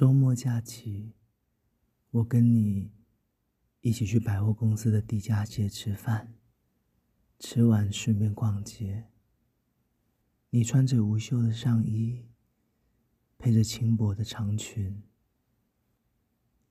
[0.00, 1.12] 周末假期，
[2.10, 2.90] 我跟你
[3.82, 6.38] 一起去百货公司的地下街吃饭，
[7.38, 9.10] 吃完顺便逛街。
[10.48, 12.30] 你穿着无袖的上衣，
[13.36, 15.02] 配着轻薄的长裙，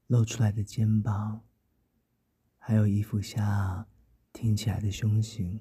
[0.07, 1.43] 露出来的肩膀，
[2.57, 3.87] 还有衣服下
[4.33, 5.59] 挺起来的胸型，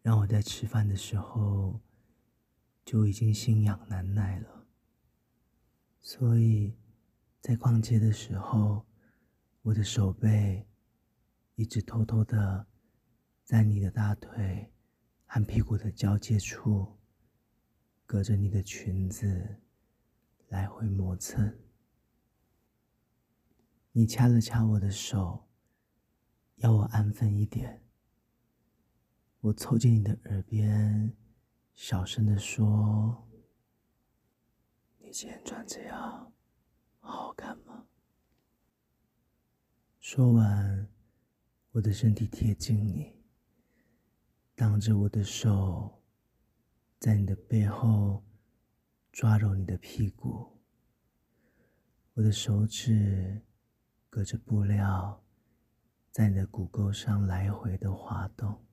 [0.00, 1.82] 让我在吃饭的时候
[2.86, 4.59] 就已经心痒难耐了。
[6.02, 6.74] 所以，
[7.40, 8.86] 在逛街的时候，
[9.62, 10.66] 我的手背
[11.54, 12.66] 一直偷偷的
[13.44, 14.72] 在你的大腿
[15.26, 16.98] 和屁股的交界处，
[18.06, 19.60] 隔着你的裙子
[20.48, 21.54] 来回磨蹭。
[23.92, 25.48] 你掐了掐我的手，
[26.56, 27.82] 要我安分一点。
[29.40, 31.12] 我凑近你的耳边，
[31.74, 33.29] 小声的说。
[35.10, 36.32] 你今天穿这样，
[37.00, 37.84] 好看吗？
[39.98, 40.88] 说完，
[41.72, 43.20] 我的身体贴近你，
[44.54, 46.00] 挡着我的手，
[47.00, 48.22] 在你的背后
[49.10, 50.56] 抓揉你的屁股。
[52.14, 53.42] 我的手指
[54.08, 55.24] 隔着布料，
[56.12, 58.64] 在你的骨沟上来回的滑动。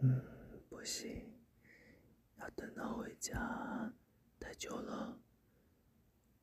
[0.00, 0.22] 嗯，
[0.68, 1.34] 不行，
[2.36, 3.92] 要等到回家，
[4.38, 5.20] 太久了，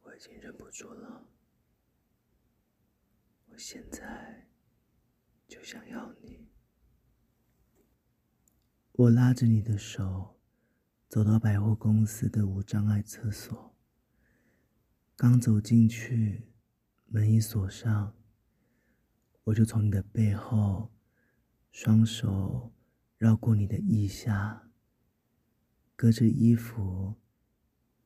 [0.02, 1.26] 我已经忍不住了。
[3.48, 4.50] 我现在
[5.48, 6.50] 就想要你。
[8.92, 10.38] 我拉着你的手，
[11.08, 13.74] 走到百货公司的无障碍厕所。
[15.16, 16.52] 刚走进去，
[17.06, 18.18] 门一锁上，
[19.46, 20.92] 我就从你的背后，
[21.72, 22.74] 双手。
[23.18, 24.70] 绕过你的腋下，
[25.96, 27.16] 隔着衣服，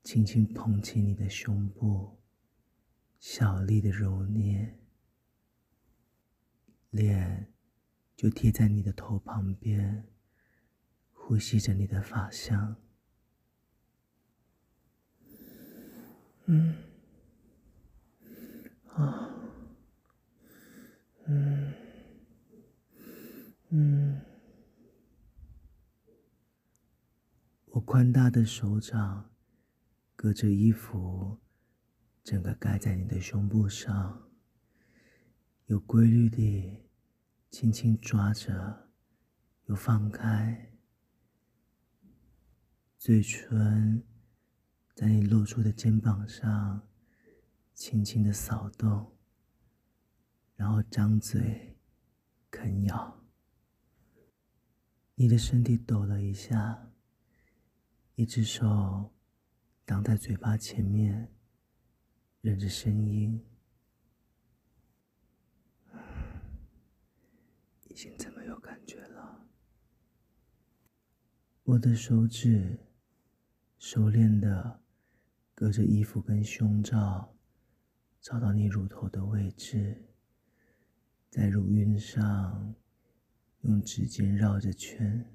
[0.04, 2.20] 轻轻捧起你的胸部，
[3.20, 4.78] 小力的揉捏，
[6.92, 7.52] 脸
[8.16, 10.08] 就贴在你的头旁边，
[11.12, 12.76] 呼吸着你的发香。
[16.46, 16.76] 嗯，
[18.94, 19.30] 啊，
[21.26, 21.74] 嗯，
[23.70, 24.22] 嗯。
[27.72, 29.32] 我宽大的手掌，
[30.16, 31.40] 隔着衣服，
[32.24, 34.30] 整个盖在你的胸部上，
[35.66, 36.84] 有规律地
[37.50, 38.92] 轻轻抓着，
[39.66, 40.72] 又放开，
[43.00, 44.04] 嘴唇
[44.94, 46.88] 在你露出的肩膀上
[47.74, 49.18] 轻轻的扫动，
[50.56, 51.76] 然后张嘴
[52.52, 53.26] 啃咬，
[55.16, 56.89] 你的身体抖了一下。
[58.20, 59.14] 一只手
[59.86, 61.32] 挡在嘴巴前面，
[62.42, 63.42] 忍着声音，
[67.88, 69.48] 已经这么有感觉了。
[71.64, 72.78] 我的手指
[73.78, 74.82] 熟练的
[75.56, 77.34] 隔着衣服跟胸罩，
[78.20, 80.10] 找到你乳头的位置，
[81.30, 82.76] 在乳晕上
[83.62, 85.26] 用指尖绕着圈，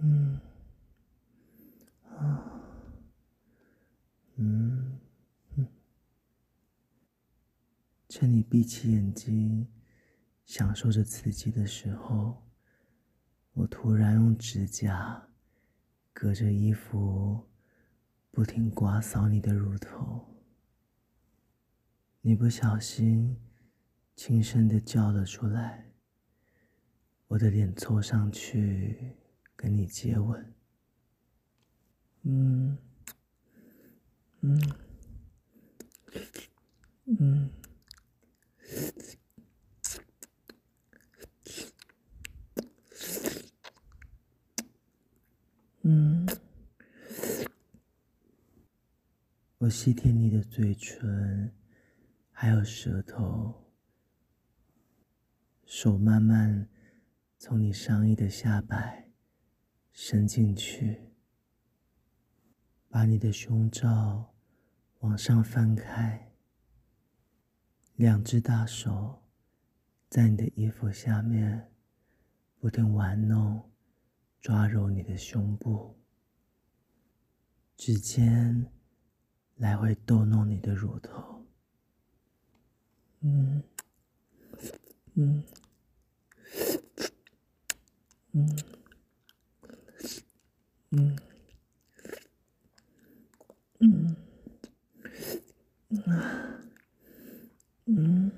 [0.00, 0.40] 嗯。
[2.18, 2.50] 啊，
[4.36, 4.98] 嗯，
[5.56, 5.66] 嗯，
[8.08, 9.66] 趁你闭起眼睛，
[10.44, 12.42] 享受着刺激的时候，
[13.52, 15.28] 我突然用指甲
[16.12, 17.46] 隔着衣服，
[18.30, 20.34] 不停刮扫你的乳头。
[22.22, 23.36] 你不小心
[24.16, 25.92] 轻声的叫了出来，
[27.28, 29.16] 我的脸凑上去
[29.54, 30.55] 跟你接吻。
[32.28, 32.76] 嗯，
[34.40, 34.60] 嗯，
[37.04, 37.48] 嗯，
[45.82, 46.26] 嗯，
[49.58, 51.54] 我吸舔你的嘴唇，
[52.32, 53.70] 还有舌头，
[55.64, 56.68] 手慢慢
[57.38, 59.12] 从你上衣的下摆
[59.92, 61.05] 伸进去。
[62.96, 64.32] 把你的胸罩
[65.00, 66.32] 往上翻开，
[67.96, 69.22] 两只大手
[70.08, 71.70] 在你的衣服下面
[72.58, 73.70] 不停玩弄、
[74.40, 75.94] 抓揉你的胸部，
[77.76, 78.72] 指尖
[79.56, 81.44] 来回逗弄你的乳头，
[83.20, 83.62] 嗯，
[85.12, 85.44] 嗯，
[88.32, 88.58] 嗯，
[90.92, 91.18] 嗯，
[93.80, 94.16] 嗯，
[96.06, 96.60] 啊，
[97.86, 98.30] 嗯，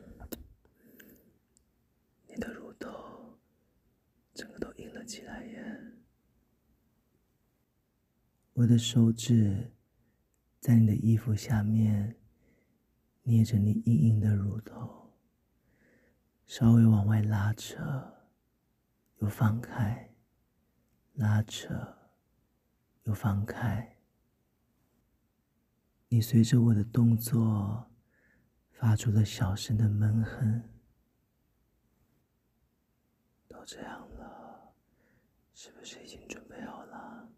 [2.29, 3.39] 你的乳头
[4.35, 5.81] 整个都硬了起来耶！
[8.55, 9.73] 我的手指
[10.61, 12.17] 在你的衣服下面
[13.23, 15.13] 捏着你硬硬的乳头，
[16.47, 18.15] 稍微往外拉扯。
[19.21, 20.15] 又放开，
[21.15, 21.99] 拉扯，
[23.03, 23.98] 又放开。
[26.11, 27.87] 你随着我的动作，
[28.71, 30.63] 发出了小声的闷哼。
[33.47, 34.73] 都这样了，
[35.53, 37.29] 是不是已经准备好了？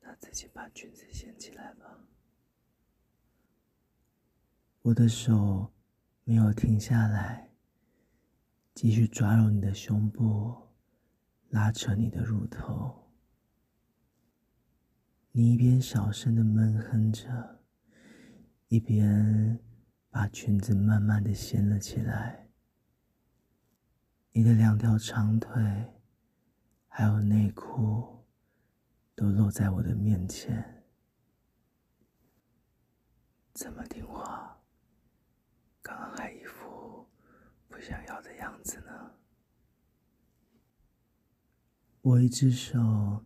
[0.00, 2.00] 那自己把裙子掀起来吧。
[4.80, 5.70] 我的手
[6.24, 7.50] 没有停下来。
[8.74, 10.68] 继续抓揉你的胸部，
[11.48, 13.07] 拉扯你的乳头。
[15.32, 17.60] 你一边小声的闷哼着，
[18.68, 19.60] 一边
[20.10, 22.48] 把裙子慢慢的掀了起来。
[24.32, 25.92] 你的两条长腿，
[26.88, 28.24] 还有内裤，
[29.14, 30.84] 都露在我的面前。
[33.54, 34.60] 这么听话，
[35.82, 37.08] 刚刚还一副
[37.68, 39.12] 不想要的样子呢。
[42.00, 43.24] 我一只手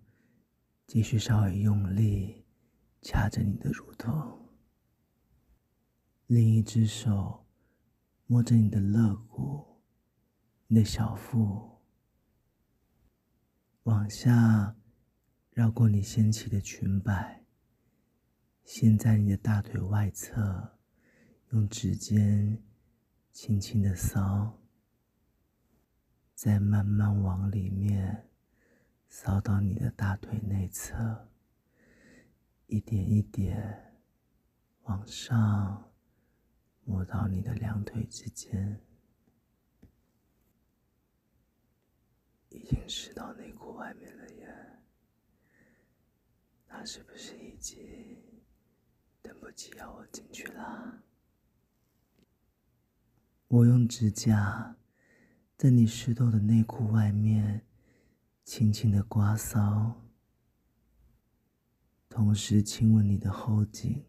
[0.92, 2.44] 继续稍微用力
[3.00, 4.50] 掐着你的乳头，
[6.26, 7.46] 另一只手
[8.26, 9.80] 摸着你的肋骨、
[10.66, 11.78] 你的小腹，
[13.84, 14.76] 往下
[15.52, 17.42] 绕过你掀起的裙摆，
[18.62, 20.78] 掀在你的大腿外侧，
[21.52, 22.62] 用指尖。
[23.32, 24.58] 轻轻的搔，
[26.34, 28.28] 再慢慢往里面
[29.14, 31.28] 扫到你的大腿内侧，
[32.66, 34.00] 一点一点
[34.84, 35.92] 往上
[36.84, 38.80] 摸到你的两腿之间，
[42.48, 44.80] 已经湿到内裤外面了耶。
[46.68, 47.78] 那是不是已经
[49.20, 51.02] 等不及要我进去啦？
[53.46, 54.74] 我用指甲
[55.58, 57.66] 在你湿透的内裤外面
[58.44, 59.94] 轻轻的刮搔，
[62.08, 64.04] 同时亲吻你的后颈，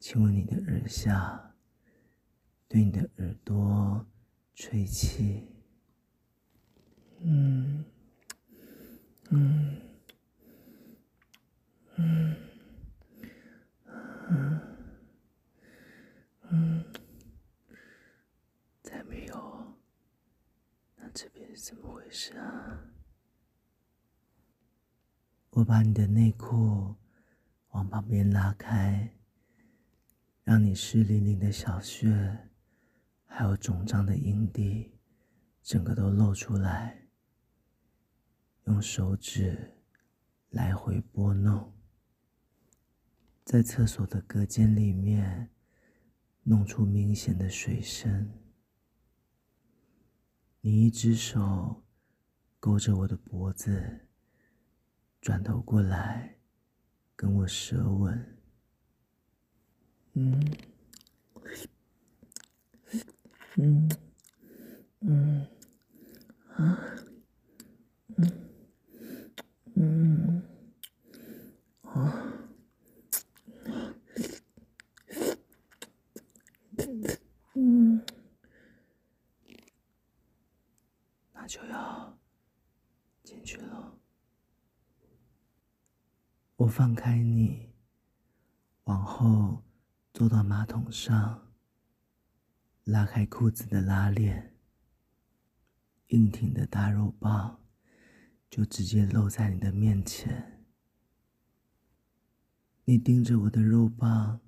[0.00, 1.54] 亲吻你的耳下，
[2.66, 4.06] 对你的耳朵
[4.54, 5.46] 吹气。
[7.20, 7.84] 嗯，
[9.30, 9.80] 嗯，
[11.96, 12.36] 嗯，
[14.28, 14.60] 嗯，
[16.50, 16.84] 嗯。
[18.82, 19.76] 再没有，
[20.96, 22.90] 那这边是怎么回事啊？
[25.54, 26.96] 我把你的内裤
[27.68, 29.08] 往旁边拉开，
[30.42, 32.50] 让你湿淋淋的小穴，
[33.24, 34.98] 还有肿胀的阴蒂，
[35.62, 37.06] 整个都露出来。
[38.64, 39.76] 用手指
[40.50, 41.72] 来回拨弄，
[43.44, 45.50] 在厕所的隔间里面
[46.42, 48.28] 弄出明显的水声。
[50.62, 51.84] 你一只手
[52.58, 54.03] 勾着我的脖子，
[55.24, 56.36] 转头过来
[57.16, 58.36] 跟我舌吻。
[60.12, 60.38] 嗯，
[63.56, 63.88] 嗯，
[65.00, 65.46] 嗯，
[66.52, 66.78] 啊，
[68.16, 68.30] 嗯，
[69.76, 70.42] 嗯，
[71.80, 72.22] 啊，
[77.54, 78.04] 嗯。
[81.46, 82.18] 就要
[83.22, 83.98] 进去了。
[86.64, 87.74] 我放开你，
[88.84, 89.62] 往后
[90.14, 91.52] 坐到马桶上，
[92.84, 94.56] 拉开裤子的拉链，
[96.06, 97.60] 硬挺的大肉棒
[98.48, 100.64] 就直接露在你的面前。
[102.86, 104.40] 你盯着我的肉棒，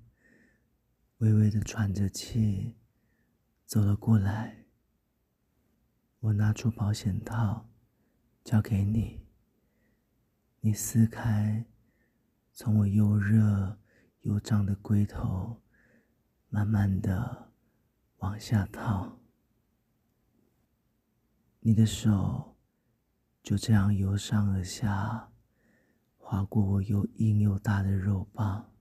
[1.19, 2.77] 微微的喘着气，
[3.67, 4.65] 走了过来。
[6.21, 7.69] 我拿出保险套，
[8.43, 9.21] 交给你。
[10.61, 11.63] 你撕开，
[12.59, 13.77] 从我又热
[14.21, 15.61] 又胀的龟头，
[16.49, 17.51] 慢慢的
[18.17, 19.19] 往下套。
[21.59, 22.57] 你的手
[23.43, 25.31] 就这样由上而下，
[26.17, 28.73] 划过我又硬又大的肉棒，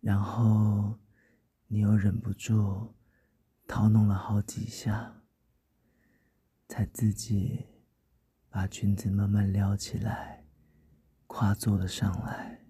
[0.00, 1.00] 然后
[1.66, 2.94] 你又忍不住
[3.66, 5.24] 掏弄了好几下。
[6.68, 7.66] 才自己
[8.48, 10.45] 把裙子慢慢撩起来，
[11.38, 12.64] 跨坐了上来，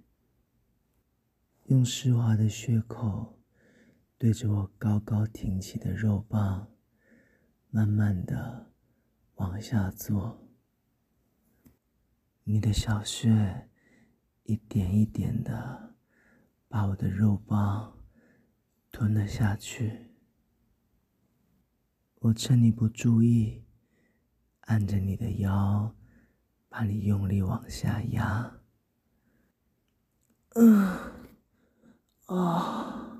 [1.66, 3.38] 用湿滑的穴口
[4.18, 6.72] 对着我高高挺起的肉棒，
[7.70, 8.72] 慢慢的
[9.36, 10.48] 往下坐。
[12.42, 13.70] 你的小穴
[14.42, 15.94] 一点一点的
[16.66, 17.96] 把我的肉棒
[18.90, 20.10] 吞了下去。
[22.18, 23.62] 我趁你不注意，
[24.62, 25.94] 按着你的腰，
[26.76, 28.52] 把你用力往下压。
[30.56, 30.94] 嗯，
[32.26, 33.18] 啊，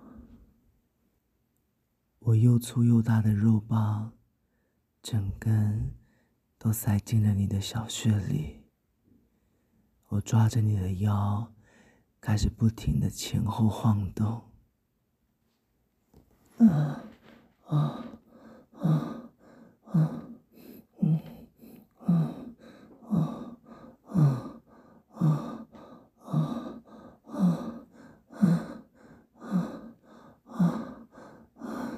[2.18, 4.12] 我又粗又大的肉棒，
[5.02, 5.90] 整根
[6.58, 8.62] 都塞进了你的小穴里。
[10.08, 11.50] 我抓着你的腰，
[12.20, 14.42] 开始不停的前后晃动。
[16.58, 17.00] 啊，
[17.68, 18.04] 啊。
[18.82, 19.30] 啊。
[19.94, 20.10] 啊
[21.00, 21.18] 嗯。
[22.04, 22.34] 啊。
[23.08, 23.42] 啊
[24.16, 24.60] 啊
[25.12, 25.66] 啊
[26.24, 26.82] 啊
[27.26, 27.36] 啊
[29.40, 29.50] 啊
[30.48, 31.90] 啊！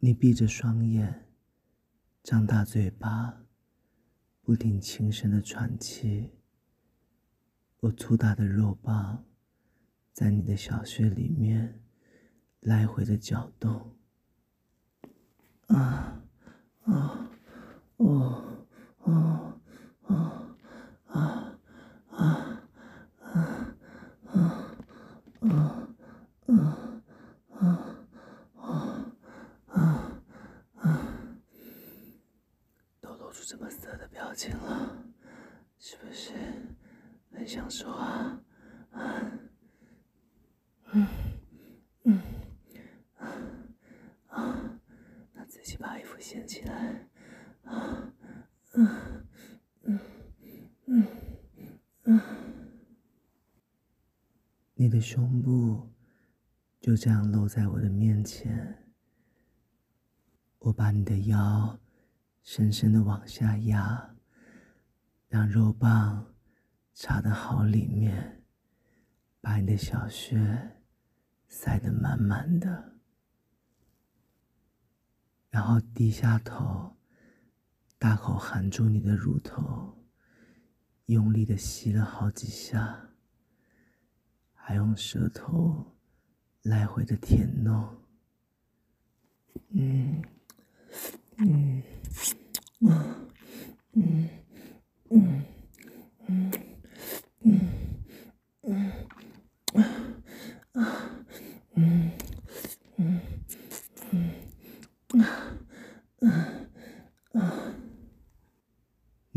[0.00, 1.26] 你闭着双眼，
[2.22, 3.40] 张大嘴巴，
[4.42, 6.32] 不停轻声的喘气。
[7.80, 9.24] 我粗大的肉棒
[10.12, 11.80] 在你的小穴里面
[12.60, 13.94] 来回的搅动。
[15.68, 16.22] 啊
[16.84, 17.30] 啊
[17.96, 18.57] 哦
[19.10, 19.54] 哦
[20.02, 20.54] 哦
[21.06, 21.16] 啊
[22.10, 22.64] 啊啊
[23.22, 23.74] 啊
[24.26, 24.36] 啊
[26.60, 26.62] 啊
[27.56, 29.12] 啊
[29.72, 30.22] 啊
[30.76, 30.86] 啊！
[33.00, 35.02] 都露出这么色的表情了，
[35.78, 36.32] 是不是
[37.32, 38.40] 很享受啊？
[38.90, 39.32] 啊
[40.92, 41.06] 嗯
[42.04, 42.20] 嗯。
[45.80, 47.06] 把衣服掀起来，
[47.62, 48.12] 啊，
[48.80, 49.98] 嗯，
[50.86, 51.06] 嗯，
[52.04, 52.20] 嗯，
[54.74, 55.92] 你的胸部
[56.80, 58.84] 就这样露在我的面前。
[60.60, 61.80] 我把你的腰
[62.44, 64.14] 深深的往下压，
[65.26, 66.34] 让肉棒
[66.94, 68.44] 插得好里面，
[69.40, 70.76] 把你的小穴
[71.48, 73.00] 塞得满满的。
[75.50, 76.97] 然后低下头，
[77.98, 79.92] 大口含住你的乳头
[81.06, 83.10] 用力的吸了好几下
[84.54, 85.84] 还用舌头
[86.62, 87.88] 来回的舔弄。
[89.70, 90.22] 嗯
[91.38, 91.82] 嗯
[92.80, 93.28] 嗯
[93.94, 94.28] 嗯
[95.10, 96.52] 嗯
[97.40, 97.77] 嗯。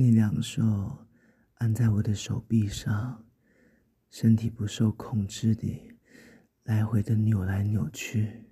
[0.01, 1.05] 你两手
[1.57, 3.23] 按在我的手臂上，
[4.09, 5.95] 身体不受控制地
[6.63, 8.45] 来回的扭来扭去。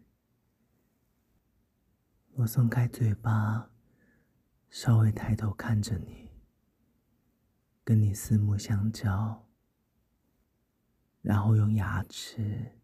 [2.34, 3.72] 我松开嘴巴，
[4.70, 6.30] 稍微抬头看着你，
[7.84, 9.50] 跟你四目相交，
[11.24, 12.80] 然后用牙齿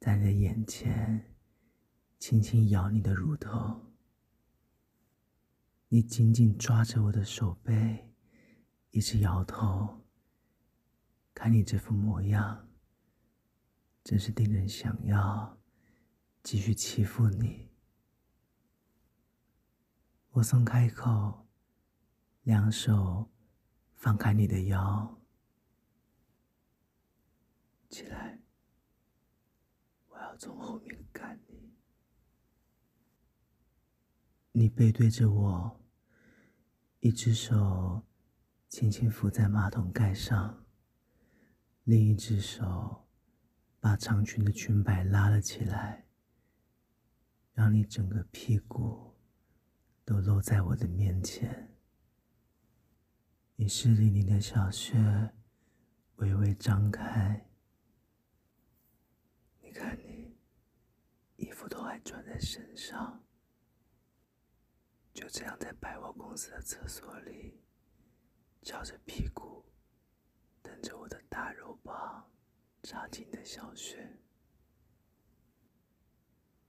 [0.00, 1.34] 在你的眼前
[2.18, 3.93] 轻轻咬你的乳头。
[5.94, 8.12] 你紧紧抓着我的手背，
[8.90, 10.02] 一直摇头。
[11.32, 12.68] 看你这副模样，
[14.02, 15.56] 真是令人想要
[16.42, 17.70] 继续欺负你。
[20.30, 21.46] 我松开口，
[22.42, 23.30] 两手
[23.94, 25.20] 放开你的腰，
[27.88, 28.40] 起来，
[30.08, 31.72] 我要从后面干你。
[34.50, 35.80] 你背对着我。
[37.04, 38.02] 一只手
[38.66, 40.64] 轻轻扶在马桶盖上，
[41.82, 43.06] 另一只手
[43.78, 46.06] 把长裙的裙摆拉了起来，
[47.52, 49.14] 让你整个屁股
[50.02, 51.76] 都露在我的面前。
[53.56, 55.34] 你湿淋淋的小穴
[56.16, 57.50] 微微张开，
[59.60, 60.38] 你看你
[61.36, 63.23] 衣服都还穿在身上。
[65.14, 67.62] 就这样在百货公司的厕所里，
[68.62, 69.64] 翘着屁股，
[70.60, 72.28] 等着我的大肉棒
[72.82, 74.18] 插进你的小穴。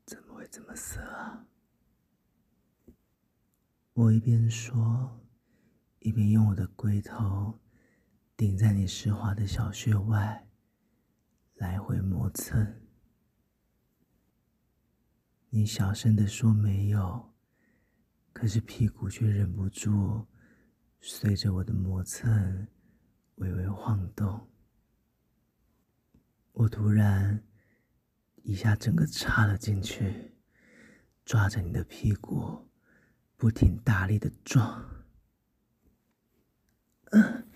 [0.06, 1.48] 怎么会这么色啊？
[3.94, 5.26] 我一边说，
[6.00, 7.60] 一边用我的龟头
[8.38, 10.48] 顶在你湿滑的小穴外，
[11.56, 12.80] 来回磨蹭。
[15.50, 17.35] 你小声的说没有。
[18.36, 20.28] 可是屁股却忍不住
[21.00, 22.68] 随着我的磨蹭
[23.36, 24.46] 微微晃动。
[26.52, 27.42] 我突然
[28.44, 30.34] 一下整个插了进去，
[31.24, 32.70] 抓着你的屁股，
[33.38, 34.84] 不停大力的撞。
[37.12, 37.48] 嗯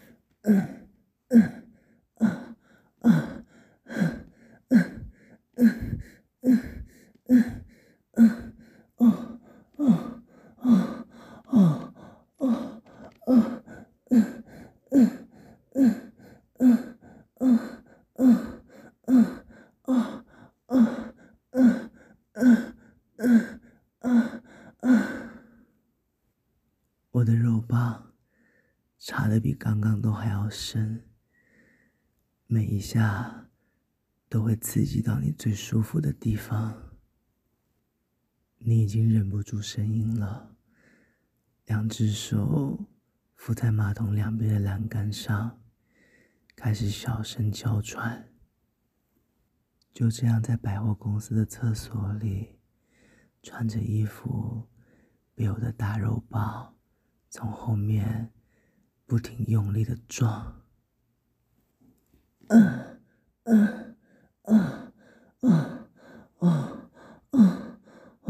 [0.43, 0.89] 嗯
[1.27, 1.67] 嗯
[2.15, 2.55] 嗯
[3.01, 3.45] 嗯
[3.89, 4.25] 嗯
[4.69, 5.12] 嗯
[5.55, 6.01] 嗯
[6.43, 6.86] 嗯
[7.25, 7.65] 嗯
[8.13, 8.55] 嗯
[8.95, 9.39] 哦
[9.75, 10.19] 哦。
[10.62, 11.06] 哦
[11.46, 11.94] 哦
[12.38, 12.82] 哦
[13.25, 13.63] 哦
[14.10, 14.44] 嗯
[14.92, 15.25] 嗯
[15.72, 16.12] 嗯
[16.60, 16.98] 嗯
[17.39, 17.84] 嗯
[18.16, 18.63] 嗯
[19.06, 19.46] 嗯
[20.68, 20.84] 嗯
[21.51, 22.74] 嗯
[23.18, 23.60] 嗯
[24.01, 24.42] 嗯
[24.82, 25.30] 嗯，
[27.12, 28.06] 我的肉棒。
[29.01, 31.06] 插的比刚刚都还要深，
[32.48, 33.48] 每一下
[34.28, 36.88] 都会刺激到你最舒服的地方。
[38.60, 40.56] 你已经忍不住声音了，
[41.66, 42.88] 两只手
[43.36, 45.60] 扶在马桶两边的栏杆上，
[46.56, 48.32] 开始小声娇喘。
[49.94, 52.60] 就这样，在百货公司的厕所里，
[53.42, 54.68] 穿着衣服，
[55.34, 56.78] 被我的大肉包
[57.30, 58.32] 从后面。
[59.06, 60.62] 不停用力的撞，
[62.50, 63.01] 嗯
[63.46, 63.96] 嗯
[64.44, 64.94] 嗯
[65.42, 65.89] 嗯
[66.42, 66.78] 嗯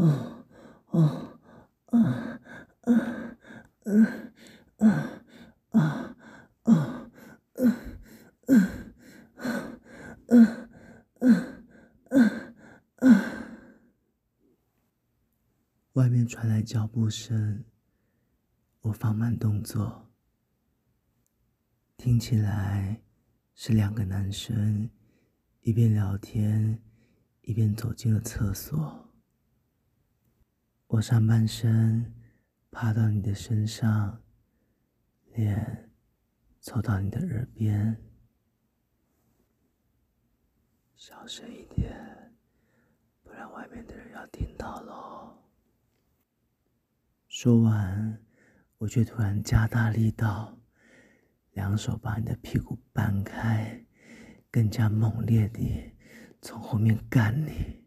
[0.00, 0.46] 哦
[0.92, 1.30] 哦，
[15.92, 17.62] 外面传来脚步声，
[18.80, 20.08] 我放慢动作。
[21.98, 23.02] 听起来
[23.54, 24.88] 是两个男生
[25.60, 26.82] 一边聊天，
[27.42, 29.09] 一边走进了厕所。
[30.90, 32.12] 我上半身
[32.72, 34.20] 趴到你的身上，
[35.34, 35.88] 脸
[36.60, 37.96] 凑到你的耳边，
[40.96, 41.96] 小声一点，
[43.22, 45.40] 不然外面的人要听到喽。
[47.28, 48.20] 说完，
[48.78, 50.58] 我却突然加大力道。
[51.52, 53.86] 两手把你的屁股掰开，
[54.50, 55.92] 更加猛烈地
[56.42, 57.84] 从后面干你。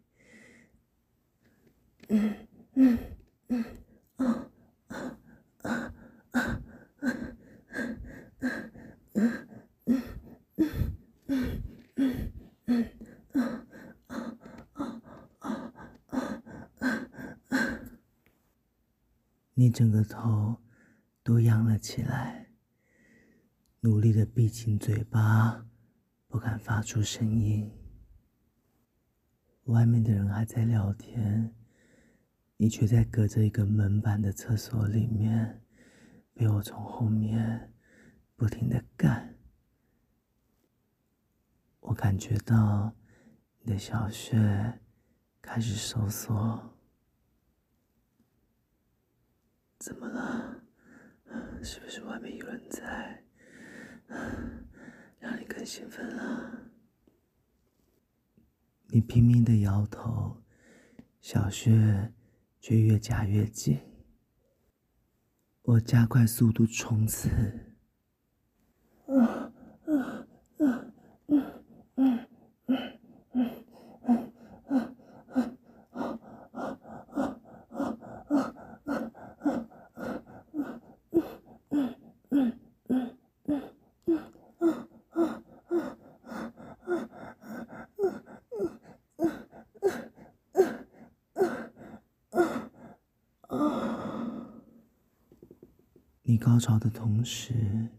[2.07, 2.97] 嗯嗯
[3.49, 3.63] 嗯，
[4.15, 4.49] 啊
[4.87, 5.23] 啊
[5.61, 5.93] 啊
[6.31, 6.41] 啊啊
[15.39, 15.61] 啊
[17.49, 17.79] 啊
[19.55, 20.57] 你整个头
[21.23, 22.49] 都仰了起来。
[23.81, 25.65] 努力的闭紧嘴巴，
[26.27, 27.71] 不敢发出声音。
[29.65, 31.53] 外面的人还在聊天，
[32.63, 35.61] 你却在隔着一个门板的厕所里面，
[36.33, 37.73] 被我从后面
[38.37, 39.37] 不停的干。
[41.81, 42.95] 我感觉到
[43.59, 44.79] 你的小穴
[45.41, 46.77] 开始收缩。
[49.79, 50.63] 怎么了？
[51.61, 53.25] 是不是外面有人在？
[55.19, 56.71] 让你更兴奋了。
[58.87, 60.41] 你拼命的摇头，
[61.19, 62.13] 小穴
[62.63, 63.77] 却越夹越紧。
[65.63, 67.27] 我加快速度冲刺。
[69.05, 69.51] 啊啊
[69.85, 70.25] 啊
[71.27, 71.43] 嗯嗯
[71.97, 72.25] 嗯
[72.63, 72.87] 嗯
[73.33, 73.65] 嗯
[74.07, 74.15] 嗯
[74.63, 74.87] 嗯
[84.59, 85.35] 啊啊啊
[85.67, 85.99] 啊
[93.49, 94.47] 啊啊
[96.25, 97.89] 你高潮的同时，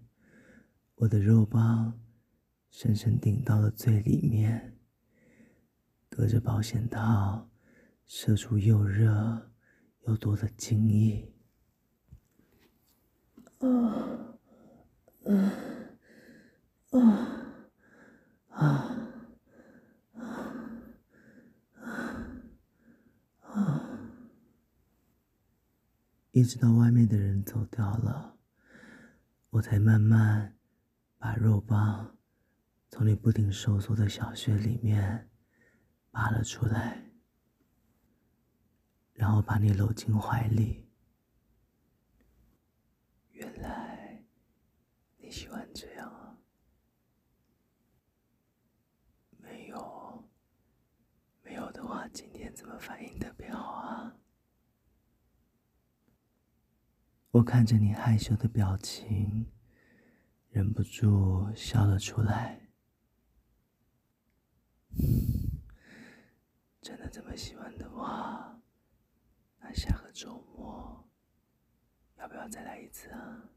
[0.94, 1.92] 我的肉包
[2.70, 4.78] 深深顶到了最里面，
[6.08, 7.50] 隔着保险套
[8.06, 9.50] 射出又热
[10.06, 11.30] 又多的精液。
[13.58, 14.38] 啊，
[15.24, 15.50] 嗯，
[16.88, 16.98] 啊，
[18.48, 19.10] 啊，
[20.14, 20.24] 啊，
[23.42, 23.90] 啊。
[26.30, 28.33] 一直到外面的人走掉了，
[29.54, 30.58] 我才慢慢
[31.16, 32.18] 把肉棒
[32.88, 35.30] 从你不停收缩的小穴里面
[36.10, 37.08] 拔了出来，
[39.12, 40.90] 然后把你搂进怀里。
[43.30, 44.24] 原来
[45.18, 46.36] 你喜欢这样啊？
[49.38, 50.28] 没有，
[51.44, 54.13] 没有的话，今天怎么反应特别好啊？
[57.34, 59.44] 我看着你害羞的表情，
[60.50, 62.68] 忍不住笑了出来。
[66.80, 68.56] 真的这么喜欢的话，
[69.58, 71.10] 那下个周末
[72.18, 73.50] 要不要再来一次啊？